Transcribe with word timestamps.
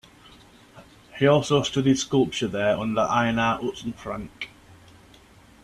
He 1.19 1.27
also 1.27 1.61
studied 1.61 1.99
sculpture 1.99 2.47
there 2.47 2.75
under 2.75 3.01
Einar 3.01 3.59
Utzon-Frank. 3.59 4.49